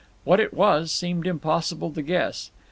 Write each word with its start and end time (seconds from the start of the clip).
What 0.23 0.39
it 0.39 0.51
was, 0.51 0.91
seemed 0.91 1.27
impossible 1.27 1.91
to 1.91 2.01
guess. 2.01 2.49